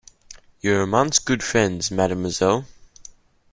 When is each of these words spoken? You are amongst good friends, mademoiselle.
You 0.61 0.77
are 0.77 0.81
amongst 0.81 1.27
good 1.27 1.43
friends, 1.43 1.91
mademoiselle. 1.91 2.65